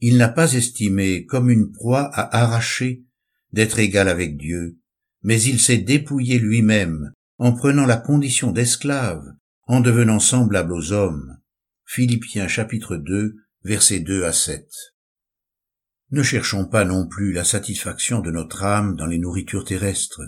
Il 0.00 0.16
n'a 0.16 0.28
pas 0.28 0.54
estimé 0.54 1.26
comme 1.26 1.50
une 1.50 1.72
proie 1.72 2.08
à 2.14 2.42
arracher 2.42 3.04
d'être 3.52 3.78
égal 3.78 4.08
avec 4.08 4.36
Dieu, 4.36 4.78
mais 5.22 5.42
il 5.42 5.60
s'est 5.60 5.78
dépouillé 5.78 6.38
lui-même 6.38 7.12
en 7.38 7.52
prenant 7.52 7.86
la 7.86 7.96
condition 7.96 8.52
d'esclave, 8.52 9.24
en 9.66 9.80
devenant 9.80 10.20
semblable 10.20 10.72
aux 10.72 10.92
hommes. 10.92 11.38
Philippiens 11.84 12.48
chapitre 12.48 12.96
2, 12.96 13.34
versets 13.64 14.00
2 14.00 14.24
à 14.24 14.32
7. 14.32 14.68
Ne 16.10 16.22
cherchons 16.22 16.64
pas 16.64 16.86
non 16.86 17.06
plus 17.06 17.32
la 17.32 17.44
satisfaction 17.44 18.20
de 18.20 18.30
notre 18.30 18.64
âme 18.64 18.96
dans 18.96 19.06
les 19.06 19.18
nourritures 19.18 19.64
terrestres. 19.64 20.22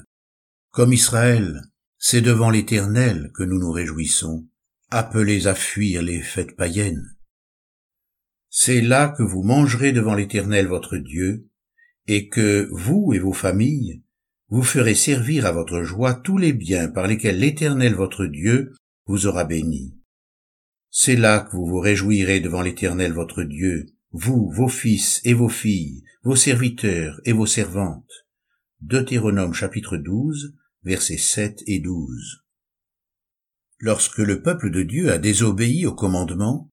Comme 0.70 0.92
Israël, 0.92 1.62
c'est 1.98 2.20
devant 2.20 2.50
l'Éternel 2.50 3.30
que 3.34 3.42
nous 3.42 3.58
nous 3.58 3.72
réjouissons 3.72 4.46
appelés 4.90 5.46
à 5.46 5.54
fuir 5.54 6.02
les 6.02 6.20
fêtes 6.20 6.54
païennes. 6.54 7.16
C'est 8.50 8.82
là 8.82 9.08
que 9.08 9.22
vous 9.22 9.42
mangerez 9.42 9.92
devant 9.92 10.14
l'Éternel 10.14 10.66
votre 10.66 10.96
Dieu, 10.96 11.48
et 12.06 12.28
que 12.28 12.68
vous 12.72 13.12
et 13.14 13.18
vos 13.18 13.32
familles, 13.32 14.02
vous 14.48 14.64
ferez 14.64 14.96
servir 14.96 15.46
à 15.46 15.52
votre 15.52 15.82
joie 15.82 16.12
tous 16.12 16.36
les 16.36 16.52
biens 16.52 16.88
par 16.88 17.06
lesquels 17.06 17.38
l'Éternel 17.38 17.94
votre 17.94 18.26
Dieu 18.26 18.74
vous 19.06 19.26
aura 19.26 19.44
béni. 19.44 19.96
C'est 20.90 21.16
là 21.16 21.40
que 21.40 21.56
vous 21.56 21.66
vous 21.66 21.78
réjouirez 21.78 22.40
devant 22.40 22.62
l'Éternel 22.62 23.12
votre 23.12 23.44
Dieu, 23.44 23.86
vous, 24.12 24.50
vos 24.50 24.68
fils 24.68 25.20
et 25.24 25.34
vos 25.34 25.48
filles, 25.48 26.02
vos 26.22 26.34
serviteurs 26.34 27.20
et 27.24 27.32
vos 27.32 27.46
servantes. 27.46 28.26
Deutéronome 28.80 29.54
chapitre 29.54 29.96
12, 29.96 30.56
versets 30.82 31.16
7 31.16 31.62
et 31.66 31.78
12. 31.78 32.44
Lorsque 33.78 34.18
le 34.18 34.42
peuple 34.42 34.70
de 34.70 34.82
Dieu 34.82 35.12
a 35.12 35.18
désobéi 35.18 35.86
au 35.86 35.94
commandement, 35.94 36.70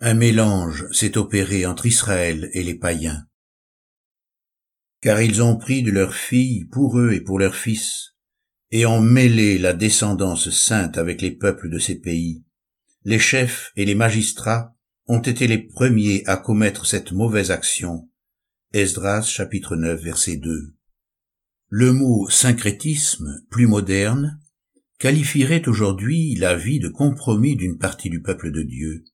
un 0.00 0.14
mélange 0.14 0.86
s'est 0.92 1.16
opéré 1.16 1.64
entre 1.64 1.86
Israël 1.86 2.50
et 2.52 2.62
les 2.62 2.74
païens. 2.74 3.26
Car 5.00 5.22
ils 5.22 5.42
ont 5.42 5.56
pris 5.56 5.82
de 5.82 5.90
leurs 5.90 6.14
filles 6.14 6.66
pour 6.66 6.98
eux 6.98 7.12
et 7.12 7.22
pour 7.22 7.38
leurs 7.38 7.56
fils, 7.56 8.16
et 8.70 8.84
ont 8.84 9.00
mêlé 9.00 9.58
la 9.58 9.72
descendance 9.72 10.50
sainte 10.50 10.98
avec 10.98 11.22
les 11.22 11.32
peuples 11.32 11.70
de 11.70 11.78
ces 11.78 11.98
pays. 11.98 12.44
Les 13.04 13.18
chefs 13.18 13.72
et 13.76 13.86
les 13.86 13.94
magistrats 13.94 14.76
ont 15.10 15.18
été 15.18 15.48
les 15.48 15.58
premiers 15.58 16.22
à 16.26 16.36
commettre 16.36 16.86
cette 16.86 17.10
mauvaise 17.10 17.50
action. 17.50 18.08
Esdras 18.72 19.22
chapitre 19.22 19.74
9 19.74 20.00
verset 20.00 20.36
2. 20.36 20.76
Le 21.68 21.92
mot 21.92 22.28
syncrétisme, 22.30 23.44
plus 23.50 23.66
moderne, 23.66 24.40
qualifierait 25.00 25.66
aujourd'hui 25.66 26.36
la 26.36 26.54
vie 26.54 26.78
de 26.78 26.86
compromis 26.86 27.56
d'une 27.56 27.76
partie 27.76 28.08
du 28.08 28.22
peuple 28.22 28.52
de 28.52 28.62
Dieu. 28.62 29.04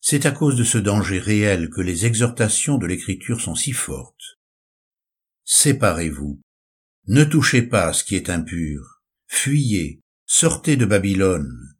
C'est 0.00 0.24
à 0.24 0.30
cause 0.30 0.54
de 0.54 0.62
ce 0.62 0.78
danger 0.78 1.18
réel 1.18 1.68
que 1.68 1.80
les 1.80 2.06
exhortations 2.06 2.78
de 2.78 2.86
l'Écriture 2.86 3.40
sont 3.40 3.56
si 3.56 3.72
fortes. 3.72 4.38
Séparez-vous. 5.42 6.40
Ne 7.08 7.24
touchez 7.24 7.62
pas 7.62 7.92
ce 7.92 8.04
qui 8.04 8.14
est 8.14 8.30
impur. 8.30 9.02
Fuyez. 9.26 10.00
Sortez 10.26 10.76
de 10.76 10.84
Babylone, 10.84 11.76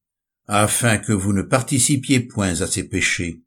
afin 0.49 0.97
que 0.97 1.12
vous 1.12 1.35
ne 1.35 1.43
participiez 1.43 2.21
point 2.21 2.61
à 2.62 2.67
ses 2.67 2.88
péchés, 2.88 3.43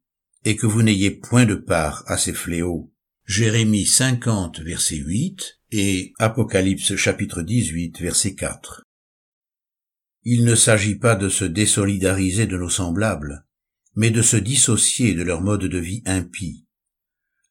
et 0.45 0.55
que 0.55 0.67
vous 0.67 0.83
n'ayez 0.83 1.11
point 1.11 1.45
de 1.45 1.55
part 1.55 2.03
à 2.07 2.17
ses 2.17 2.33
fléaux. 2.33 2.93
Jérémie 3.25 3.85
50, 3.85 4.59
verset 4.61 4.97
8 4.97 5.59
et 5.71 6.13
Apocalypse 6.19 6.95
chapitre 6.95 7.41
18, 7.41 7.99
verset 8.01 8.35
4. 8.35 8.83
Il 10.23 10.45
ne 10.45 10.53
s'agit 10.53 10.95
pas 10.95 11.15
de 11.15 11.29
se 11.29 11.45
désolidariser 11.45 12.45
de 12.45 12.57
nos 12.57 12.69
semblables, 12.69 13.45
mais 13.95 14.11
de 14.11 14.21
se 14.21 14.37
dissocier 14.37 15.15
de 15.15 15.23
leur 15.23 15.41
mode 15.41 15.65
de 15.65 15.77
vie 15.79 16.03
impie. 16.05 16.65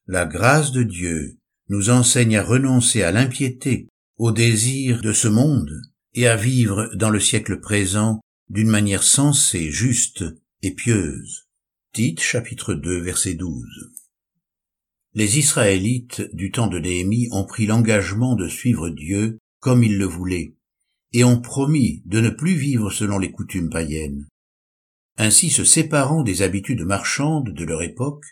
La 0.07 0.25
grâce 0.25 0.71
de 0.71 0.83
Dieu 0.83 1.39
nous 1.67 1.89
enseigne 1.89 2.37
à 2.37 2.43
renoncer 2.43 3.03
à 3.03 3.11
l'impiété, 3.11 3.89
au 4.17 4.31
désir 4.31 5.01
de 5.01 5.11
ce 5.11 5.27
monde, 5.27 5.81
et 6.13 6.27
à 6.27 6.35
vivre 6.35 6.89
dans 6.95 7.09
le 7.09 7.19
siècle 7.19 7.59
présent 7.59 8.21
d'une 8.51 8.67
manière 8.67 9.03
sensée, 9.03 9.71
juste 9.71 10.25
et 10.61 10.75
pieuse. 10.75 11.47
Tite 11.93 12.19
chapitre 12.19 12.73
2 12.73 12.99
verset 12.99 13.35
12. 13.35 13.93
Les 15.13 15.39
Israélites 15.39 16.23
du 16.33 16.51
temps 16.51 16.67
de 16.67 16.77
Néhémie 16.77 17.29
ont 17.31 17.45
pris 17.45 17.65
l'engagement 17.65 18.35
de 18.35 18.49
suivre 18.49 18.89
Dieu 18.89 19.37
comme 19.61 19.85
il 19.85 19.97
le 19.97 20.03
voulait, 20.03 20.57
et 21.13 21.23
ont 21.23 21.39
promis 21.39 22.03
de 22.05 22.19
ne 22.19 22.29
plus 22.29 22.55
vivre 22.55 22.91
selon 22.91 23.19
les 23.19 23.31
coutumes 23.31 23.69
païennes. 23.69 24.27
Ainsi 25.15 25.49
se 25.49 25.63
séparant 25.63 26.21
des 26.21 26.41
habitudes 26.41 26.83
marchandes 26.83 27.53
de 27.53 27.63
leur 27.63 27.81
époque, 27.81 28.25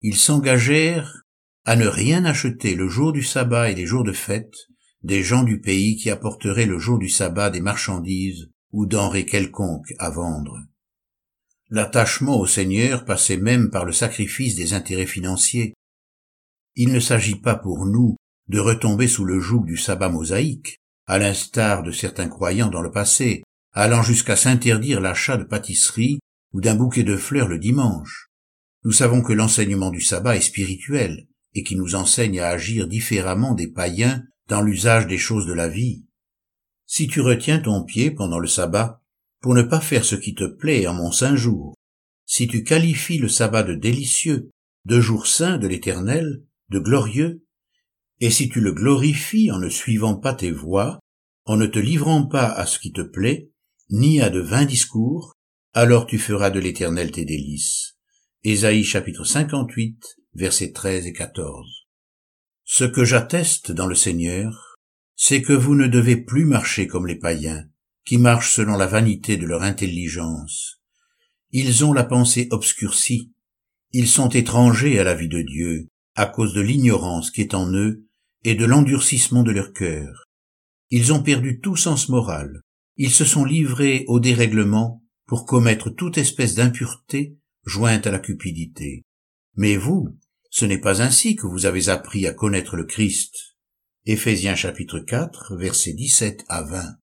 ils 0.00 0.18
s'engagèrent 0.18 1.22
à 1.64 1.76
ne 1.76 1.86
rien 1.86 2.24
acheter 2.24 2.74
le 2.74 2.88
jour 2.88 3.12
du 3.12 3.22
sabbat 3.22 3.70
et 3.70 3.76
les 3.76 3.86
jours 3.86 4.02
de 4.02 4.12
fête 4.12 4.56
des 5.04 5.22
gens 5.22 5.44
du 5.44 5.60
pays 5.60 5.94
qui 5.94 6.10
apporteraient 6.10 6.66
le 6.66 6.80
jour 6.80 6.98
du 6.98 7.08
sabbat 7.08 7.50
des 7.50 7.60
marchandises 7.60 8.50
ou 8.72 8.86
denrées 8.86 9.26
quelconques 9.26 9.94
à 9.98 10.10
vendre. 10.10 10.58
L'attachement 11.70 12.38
au 12.38 12.46
Seigneur 12.46 13.04
passait 13.04 13.36
même 13.36 13.70
par 13.70 13.84
le 13.84 13.92
sacrifice 13.92 14.56
des 14.56 14.74
intérêts 14.74 15.06
financiers. 15.06 15.74
Il 16.74 16.92
ne 16.92 17.00
s'agit 17.00 17.36
pas 17.36 17.54
pour 17.54 17.86
nous 17.86 18.16
de 18.48 18.58
retomber 18.58 19.08
sous 19.08 19.24
le 19.24 19.40
joug 19.40 19.64
du 19.64 19.76
sabbat 19.76 20.08
mosaïque, 20.08 20.76
à 21.06 21.18
l'instar 21.18 21.82
de 21.82 21.90
certains 21.90 22.28
croyants 22.28 22.68
dans 22.70 22.82
le 22.82 22.90
passé, 22.90 23.42
allant 23.72 24.02
jusqu'à 24.02 24.36
s'interdire 24.36 25.00
l'achat 25.00 25.36
de 25.36 25.44
pâtisseries 25.44 26.18
ou 26.52 26.60
d'un 26.60 26.74
bouquet 26.74 27.04
de 27.04 27.16
fleurs 27.16 27.48
le 27.48 27.58
dimanche. 27.58 28.28
Nous 28.84 28.92
savons 28.92 29.22
que 29.22 29.32
l'enseignement 29.32 29.90
du 29.90 30.00
sabbat 30.00 30.36
est 30.36 30.40
spirituel 30.40 31.26
et 31.54 31.62
qui 31.62 31.76
nous 31.76 31.94
enseigne 31.94 32.40
à 32.40 32.48
agir 32.48 32.88
différemment 32.88 33.54
des 33.54 33.68
païens 33.68 34.22
dans 34.48 34.60
l'usage 34.60 35.06
des 35.06 35.18
choses 35.18 35.46
de 35.46 35.52
la 35.52 35.68
vie. 35.68 36.04
Si 36.94 37.08
tu 37.08 37.22
retiens 37.22 37.58
ton 37.58 37.84
pied 37.84 38.10
pendant 38.10 38.38
le 38.38 38.46
sabbat 38.46 39.00
pour 39.40 39.54
ne 39.54 39.62
pas 39.62 39.80
faire 39.80 40.04
ce 40.04 40.14
qui 40.14 40.34
te 40.34 40.44
plaît 40.44 40.86
en 40.86 40.92
mon 40.92 41.10
saint 41.10 41.36
jour, 41.36 41.74
si 42.26 42.46
tu 42.46 42.64
qualifies 42.64 43.16
le 43.16 43.30
sabbat 43.30 43.62
de 43.62 43.72
délicieux, 43.72 44.50
de 44.84 45.00
jour 45.00 45.26
saint 45.26 45.56
de 45.56 45.66
l'éternel, 45.66 46.44
de 46.68 46.78
glorieux, 46.78 47.46
et 48.20 48.28
si 48.28 48.50
tu 48.50 48.60
le 48.60 48.72
glorifies 48.72 49.50
en 49.50 49.58
ne 49.58 49.70
suivant 49.70 50.16
pas 50.16 50.34
tes 50.34 50.50
voies, 50.50 50.98
en 51.46 51.56
ne 51.56 51.64
te 51.64 51.78
livrant 51.78 52.26
pas 52.26 52.50
à 52.52 52.66
ce 52.66 52.78
qui 52.78 52.92
te 52.92 53.00
plaît, 53.00 53.48
ni 53.88 54.20
à 54.20 54.28
de 54.28 54.40
vains 54.40 54.66
discours, 54.66 55.32
alors 55.72 56.04
tu 56.04 56.18
feras 56.18 56.50
de 56.50 56.60
l'éternel 56.60 57.10
tes 57.10 57.24
délices. 57.24 57.96
Ésaïe 58.44 58.84
chapitre 58.84 59.24
58, 59.24 60.18
versets 60.34 60.72
13 60.72 61.06
et 61.06 61.14
14. 61.14 61.86
Ce 62.64 62.84
que 62.84 63.06
j'atteste 63.06 63.72
dans 63.72 63.86
le 63.86 63.94
Seigneur, 63.94 64.71
c'est 65.24 65.40
que 65.40 65.52
vous 65.52 65.76
ne 65.76 65.86
devez 65.86 66.16
plus 66.16 66.44
marcher 66.44 66.88
comme 66.88 67.06
les 67.06 67.14
païens, 67.14 67.68
qui 68.04 68.18
marchent 68.18 68.54
selon 68.56 68.76
la 68.76 68.88
vanité 68.88 69.36
de 69.36 69.46
leur 69.46 69.62
intelligence. 69.62 70.82
Ils 71.52 71.84
ont 71.84 71.92
la 71.92 72.02
pensée 72.02 72.48
obscurcie, 72.50 73.30
ils 73.92 74.08
sont 74.08 74.30
étrangers 74.30 74.98
à 74.98 75.04
la 75.04 75.14
vie 75.14 75.28
de 75.28 75.40
Dieu, 75.40 75.86
à 76.16 76.26
cause 76.26 76.54
de 76.54 76.60
l'ignorance 76.60 77.30
qui 77.30 77.40
est 77.40 77.54
en 77.54 77.72
eux 77.72 78.04
et 78.42 78.56
de 78.56 78.64
l'endurcissement 78.64 79.44
de 79.44 79.52
leur 79.52 79.72
cœur. 79.72 80.24
Ils 80.90 81.12
ont 81.12 81.22
perdu 81.22 81.60
tout 81.60 81.76
sens 81.76 82.08
moral, 82.08 82.60
ils 82.96 83.12
se 83.12 83.24
sont 83.24 83.44
livrés 83.44 84.04
au 84.08 84.18
dérèglement 84.18 85.04
pour 85.28 85.46
commettre 85.46 85.88
toute 85.88 86.18
espèce 86.18 86.56
d'impureté 86.56 87.36
jointe 87.64 88.08
à 88.08 88.10
la 88.10 88.18
cupidité. 88.18 89.04
Mais 89.54 89.76
vous, 89.76 90.18
ce 90.50 90.64
n'est 90.64 90.80
pas 90.80 91.00
ainsi 91.00 91.36
que 91.36 91.46
vous 91.46 91.64
avez 91.64 91.90
appris 91.90 92.26
à 92.26 92.32
connaître 92.32 92.74
le 92.74 92.86
Christ. 92.86 93.51
Éphésiens 94.04 94.56
chapitre 94.56 94.98
4, 94.98 95.54
versets 95.54 95.92
17 95.92 96.44
à 96.48 96.62
20. 96.64 96.96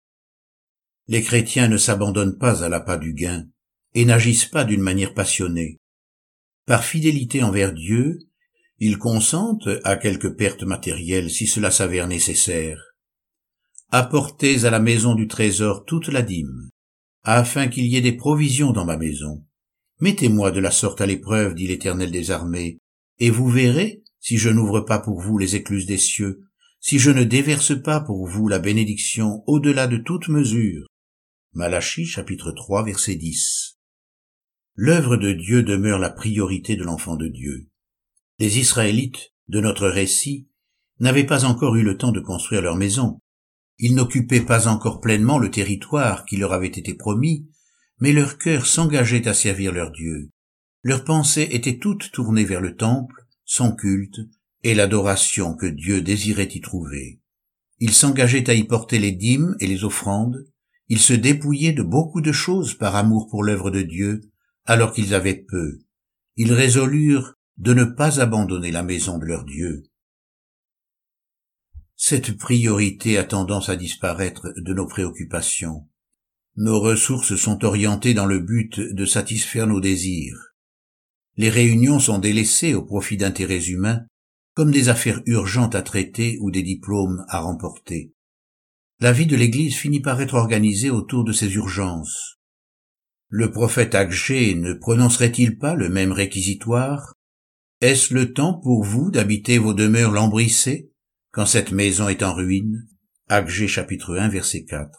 Les 1.07 1.21
chrétiens 1.21 1.67
ne 1.67 1.77
s'abandonnent 1.77 2.39
pas 2.39 2.63
à 2.63 2.69
l'appât 2.69 2.97
du 2.97 3.13
gain 3.13 3.45
et 3.93 4.03
n'agissent 4.03 4.47
pas 4.47 4.63
d'une 4.63 4.81
manière 4.81 5.13
passionnée. 5.13 5.77
Par 6.65 6.83
fidélité 6.83 7.43
envers 7.43 7.71
Dieu, 7.71 8.17
ils 8.79 8.97
consentent 8.97 9.69
à 9.83 9.95
quelques 9.95 10.35
pertes 10.37 10.63
matérielles 10.63 11.29
si 11.29 11.45
cela 11.45 11.69
s'avère 11.69 12.07
nécessaire. 12.07 12.81
Apportez 13.91 14.65
à 14.65 14.71
la 14.71 14.79
maison 14.79 15.13
du 15.13 15.27
trésor 15.27 15.85
toute 15.85 16.07
la 16.07 16.23
dîme, 16.23 16.71
afin 17.21 17.67
qu'il 17.67 17.85
y 17.85 17.97
ait 17.97 18.01
des 18.01 18.17
provisions 18.17 18.71
dans 18.71 18.85
ma 18.85 18.97
maison. 18.97 19.45
Mettez-moi 19.99 20.49
de 20.49 20.59
la 20.59 20.71
sorte 20.71 20.99
à 20.99 21.05
l'épreuve, 21.05 21.53
dit 21.53 21.67
l'Éternel 21.67 22.09
des 22.09 22.31
armées, 22.31 22.79
et 23.19 23.29
vous 23.29 23.49
verrez 23.49 24.01
si 24.19 24.39
je 24.39 24.49
n'ouvre 24.49 24.81
pas 24.81 24.97
pour 24.97 25.21
vous 25.21 25.37
les 25.37 25.55
écluses 25.55 25.85
des 25.85 25.99
cieux, 25.99 26.46
si 26.79 26.99
je 26.99 27.11
ne 27.11 27.23
déverse 27.23 27.81
pas 27.81 27.99
pour 27.99 28.27
vous 28.27 28.47
la 28.47 28.59
bénédiction 28.59 29.43
au-delà 29.47 29.87
de 29.87 29.97
toute 29.97 30.29
mesure. 30.29 30.87
Malachie 31.53 32.05
chapitre 32.05 32.51
3 32.51 32.85
verset 32.85 33.15
10. 33.15 33.77
L'œuvre 34.75 35.17
de 35.17 35.33
Dieu 35.33 35.63
demeure 35.63 35.99
la 35.99 36.11
priorité 36.11 36.75
de 36.75 36.83
l'enfant 36.83 37.15
de 37.15 37.27
Dieu. 37.27 37.67
Les 38.39 38.59
Israélites 38.59 39.33
de 39.47 39.59
notre 39.59 39.87
récit 39.87 40.47
n'avaient 40.99 41.25
pas 41.25 41.45
encore 41.45 41.75
eu 41.75 41.83
le 41.83 41.97
temps 41.97 42.11
de 42.11 42.19
construire 42.19 42.61
leur 42.61 42.75
maison. 42.75 43.19
Ils 43.79 43.95
n'occupaient 43.95 44.41
pas 44.41 44.67
encore 44.67 45.01
pleinement 45.01 45.39
le 45.39 45.51
territoire 45.51 46.25
qui 46.25 46.37
leur 46.37 46.53
avait 46.53 46.67
été 46.67 46.93
promis, 46.93 47.49
mais 47.99 48.13
leur 48.13 48.37
cœur 48.37 48.65
s'engageait 48.65 49.27
à 49.27 49.33
servir 49.33 49.71
leur 49.71 49.91
Dieu. 49.91 50.29
Leurs 50.83 51.03
pensées 51.03 51.47
étaient 51.51 51.79
toutes 51.79 52.11
tournées 52.11 52.45
vers 52.45 52.61
le 52.61 52.75
temple, 52.75 53.25
son 53.45 53.75
culte 53.75 54.19
et 54.67 54.75
l'adoration 54.75 55.55
que 55.55 55.65
Dieu 55.65 56.01
désirait 56.01 56.49
y 56.53 56.59
trouver. 56.59 57.21
Ils 57.79 57.93
s'engageaient 57.93 58.49
à 58.49 58.53
y 58.53 58.65
porter 58.65 58.99
les 58.99 59.13
dîmes 59.13 59.55
et 59.61 59.65
les 59.65 59.85
offrandes, 59.85 60.45
ils 60.89 60.99
se 60.99 61.13
dépouillaient 61.13 61.71
de 61.71 61.83
beaucoup 61.83 62.19
de 62.19 62.33
choses 62.33 62.73
par 62.73 62.97
amour 62.97 63.29
pour 63.29 63.45
l'œuvre 63.45 63.71
de 63.71 63.81
Dieu, 63.81 64.29
alors 64.65 64.91
qu'ils 64.91 65.13
avaient 65.13 65.41
peu. 65.41 65.79
Ils 66.35 66.51
résolurent 66.51 67.35
de 67.55 67.73
ne 67.73 67.85
pas 67.85 68.19
abandonner 68.19 68.71
la 68.71 68.83
maison 68.83 69.17
de 69.17 69.23
leur 69.23 69.45
Dieu. 69.45 69.83
Cette 71.95 72.37
priorité 72.37 73.17
a 73.17 73.23
tendance 73.23 73.69
à 73.69 73.77
disparaître 73.77 74.51
de 74.57 74.73
nos 74.73 74.85
préoccupations. 74.85 75.87
Nos 76.57 76.81
ressources 76.81 77.37
sont 77.37 77.63
orientées 77.63 78.13
dans 78.13 78.25
le 78.25 78.39
but 78.39 78.81
de 78.81 79.05
satisfaire 79.05 79.65
nos 79.65 79.79
désirs. 79.79 80.55
Les 81.37 81.49
réunions 81.49 81.99
sont 81.99 82.19
délaissées 82.19 82.73
au 82.73 82.83
profit 82.83 83.15
d'intérêts 83.15 83.67
humains, 83.67 84.05
comme 84.57 84.71
des 84.71 84.89
affaires 84.89 85.21
urgentes 85.27 85.75
à 85.75 85.83
traiter 85.83 86.39
ou 86.41 86.49
des 86.49 86.63
diplômes 86.63 87.23
à 87.27 87.41
remporter. 87.41 88.15
La 88.99 89.11
vie 89.11 89.27
de 89.27 89.35
l'Église 89.35 89.75
finit 89.75 89.99
par 89.99 90.19
être 90.19 90.33
organisée 90.33 90.89
autour 90.89 91.23
de 91.23 91.31
ces 91.31 91.53
urgences. 91.53 92.39
Le 93.27 93.51
prophète 93.51 93.93
Agé 93.93 94.55
ne 94.55 94.73
prononcerait-il 94.73 95.59
pas 95.59 95.75
le 95.75 95.89
même 95.89 96.11
réquisitoire 96.11 97.13
Est-ce 97.81 98.15
le 98.15 98.33
temps 98.33 98.55
pour 98.55 98.83
vous 98.83 99.11
d'habiter 99.11 99.59
vos 99.59 99.75
demeures 99.75 100.11
lambrissées 100.11 100.91
quand 101.29 101.45
cette 101.45 101.71
maison 101.71 102.09
est 102.09 102.23
en 102.23 102.33
ruine? 102.33 102.87
Agé 103.27 103.67
chapitre 103.67 104.17
1 104.17 104.29
verset 104.29 104.65
4 104.65 104.89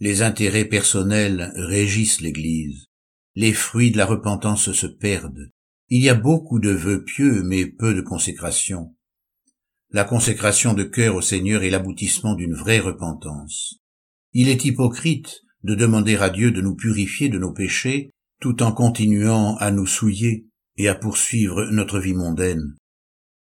Les 0.00 0.22
intérêts 0.22 0.64
personnels 0.64 1.52
régissent 1.54 2.20
l'Église. 2.20 2.86
Les 3.36 3.52
fruits 3.52 3.92
de 3.92 3.98
la 3.98 4.06
repentance 4.06 4.72
se 4.72 4.88
perdent. 4.88 5.52
Il 5.88 6.02
y 6.02 6.08
a 6.08 6.14
beaucoup 6.14 6.58
de 6.58 6.70
vœux 6.70 7.04
pieux, 7.04 7.42
mais 7.42 7.66
peu 7.66 7.94
de 7.94 8.00
consécration. 8.00 8.94
La 9.90 10.04
consécration 10.04 10.72
de 10.72 10.84
cœur 10.84 11.16
au 11.16 11.20
Seigneur 11.20 11.62
est 11.62 11.70
l'aboutissement 11.70 12.34
d'une 12.34 12.54
vraie 12.54 12.80
repentance. 12.80 13.80
Il 14.32 14.48
est 14.48 14.64
hypocrite 14.64 15.42
de 15.64 15.74
demander 15.74 16.16
à 16.16 16.30
Dieu 16.30 16.50
de 16.50 16.62
nous 16.62 16.74
purifier 16.74 17.28
de 17.28 17.38
nos 17.38 17.52
péchés 17.52 18.10
tout 18.40 18.62
en 18.62 18.72
continuant 18.72 19.56
à 19.56 19.70
nous 19.70 19.86
souiller 19.86 20.46
et 20.76 20.88
à 20.88 20.94
poursuivre 20.94 21.66
notre 21.70 22.00
vie 22.00 22.14
mondaine. 22.14 22.74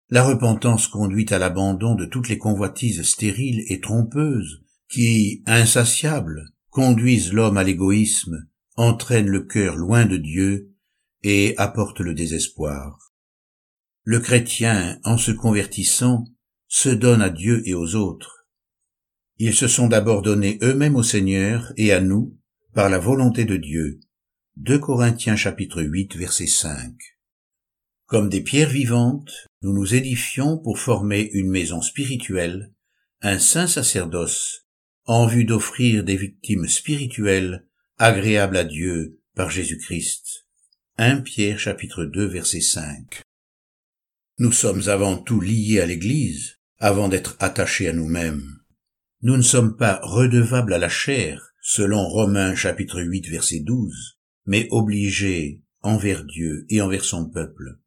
La 0.09 0.25
repentance 0.25 0.89
conduit 0.89 1.27
à 1.31 1.39
l'abandon 1.39 1.95
de 1.95 2.05
toutes 2.05 2.29
les 2.29 2.39
convoitises 2.39 3.03
stériles 3.03 3.65
et 3.69 3.81
trompeuses 3.81 4.65
qui, 4.89 5.43
insatiables, 5.47 6.47
conduisent 6.71 7.33
l'homme 7.33 7.57
à 7.57 7.63
l'égoïsme, 7.63 8.49
entraînent 8.77 9.29
le 9.29 9.43
cœur 9.43 9.77
loin 9.77 10.07
de 10.07 10.17
Dieu 10.17 10.70
et 11.23 11.55
apportent 11.59 12.01
le 12.01 12.15
désespoir. 12.15 13.13
Le 14.05 14.21
chrétien, 14.21 14.99
en 15.05 15.19
se 15.19 15.31
convertissant, 15.31 16.25
se 16.69 16.89
donne 16.89 17.23
à 17.23 17.31
Dieu 17.31 17.63
et 17.67 17.75
aux 17.75 17.95
autres. 17.95 18.47
Ils 19.39 19.55
se 19.55 19.69
sont 19.69 19.89
d'abord 19.89 20.23
donnés 20.23 20.59
eux-mêmes 20.63 20.97
au 20.97 21.03
Seigneur 21.03 21.73
et 21.77 21.93
à 21.93 22.01
nous 22.01 22.39
par 22.75 22.89
la 22.89 22.99
volonté 22.99 23.45
de 23.45 23.57
Dieu. 23.57 24.01
2 24.57 24.79
Corinthiens 24.79 25.37
chapitre 25.37 25.83
8 25.83 26.17
verset 26.17 26.47
5. 26.47 26.95
Comme 28.07 28.29
des 28.29 28.43
pierres 28.43 28.71
vivantes, 28.71 29.47
nous 29.63 29.73
nous 29.73 29.95
édifions 29.95 30.59
pour 30.59 30.79
former 30.79 31.31
une 31.33 31.49
maison 31.49 31.81
spirituelle, 31.81 32.73
un 33.23 33.39
saint 33.39 33.67
sacerdoce, 33.67 34.67
en 35.05 35.27
vue 35.27 35.45
d'offrir 35.45 36.05
des 36.05 36.17
victimes 36.17 36.69
spirituelles 36.69 37.67
agréables 37.99 38.57
à 38.57 38.65
Dieu 38.65 39.21
par 39.35 39.51
Jésus-Christ. 39.51 40.47
1 41.03 41.23
Pierre 41.23 41.59
chapitre 41.59 42.05
2 42.05 42.27
verset 42.27 42.61
5. 42.61 43.23
Nous 44.39 44.53
sommes 44.53 44.83
avant 44.87 45.17
tout 45.17 45.41
liés 45.41 45.81
à 45.81 45.87
l'Église, 45.87 46.59
avant 46.79 47.09
d'être 47.09 47.37
attachés 47.39 47.89
à 47.89 47.95
nous-mêmes. 47.95 48.59
Nous 49.23 49.39
ne 49.39 49.43
sommes 49.43 49.79
pas 49.79 49.99
redevables 50.03 50.75
à 50.75 50.79
la 50.79 50.91
chair, 50.91 51.55
selon 51.63 52.07
Romains 52.07 52.55
chapitre 52.55 53.01
8 53.01 53.29
verset 53.31 53.61
12, 53.61 54.19
mais 54.45 54.69
obligés 54.73 55.63
envers 55.81 56.23
Dieu 56.23 56.67
et 56.69 56.83
envers 56.83 57.07
son 57.07 57.31
peuple. 57.31 57.79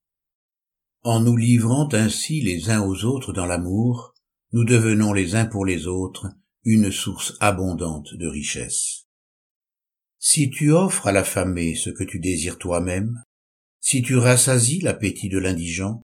En 1.03 1.19
nous 1.19 1.37
livrant 1.37 1.87
ainsi 1.91 2.41
les 2.41 2.71
uns 2.71 2.81
aux 2.81 3.05
autres 3.05 3.31
dans 3.31 3.45
l'amour, 3.45 4.15
nous 4.53 4.65
devenons 4.65 5.13
les 5.13 5.35
uns 5.35 5.45
pour 5.45 5.67
les 5.67 5.85
autres 5.85 6.31
une 6.63 6.91
source 6.91 7.37
abondante 7.39 8.15
de 8.15 8.25
richesse. 8.25 9.02
Si 10.25 10.49
tu 10.49 10.71
offres 10.71 11.07
à 11.07 11.11
l'affamé 11.11 11.75
ce 11.75 11.89
que 11.89 12.05
tu 12.05 12.19
désires 12.19 12.57
toi-même, 12.57 13.21
si 13.81 14.01
tu 14.01 14.15
rassasies 14.15 14.79
l'appétit 14.79 15.27
de 15.27 15.37
l'indigent, 15.37 16.01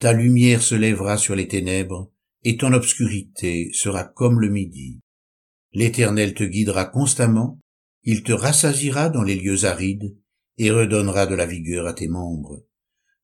ta 0.00 0.12
lumière 0.12 0.62
se 0.62 0.74
lèvera 0.74 1.16
sur 1.16 1.36
les 1.36 1.46
ténèbres, 1.46 2.10
et 2.42 2.56
ton 2.56 2.72
obscurité 2.72 3.70
sera 3.72 4.02
comme 4.02 4.40
le 4.40 4.48
midi. 4.48 4.98
L'Éternel 5.72 6.34
te 6.34 6.42
guidera 6.42 6.86
constamment, 6.86 7.60
il 8.02 8.24
te 8.24 8.32
rassasiera 8.32 9.10
dans 9.10 9.22
les 9.22 9.36
lieux 9.36 9.64
arides, 9.64 10.16
et 10.58 10.72
redonnera 10.72 11.26
de 11.26 11.36
la 11.36 11.46
vigueur 11.46 11.86
à 11.86 11.92
tes 11.92 12.08
membres 12.08 12.64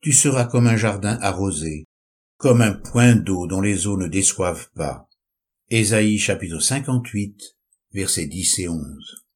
tu 0.00 0.12
seras 0.12 0.44
comme 0.44 0.66
un 0.66 0.76
jardin 0.76 1.18
arrosé, 1.20 1.86
comme 2.36 2.60
un 2.60 2.72
point 2.72 3.16
d'eau 3.16 3.46
dont 3.46 3.60
les 3.60 3.86
eaux 3.86 3.96
ne 3.96 4.06
déçoivent 4.06 4.70
pas. 4.74 5.08
Ésaïe 5.70 6.18
chapitre 6.18 6.60
58, 6.60 7.56
versets 7.92 8.26
10 8.26 8.58
et 8.60 8.68
11. 8.68 9.27